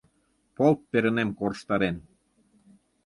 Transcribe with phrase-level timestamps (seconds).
[0.55, 1.97] Полт перынем корштарен.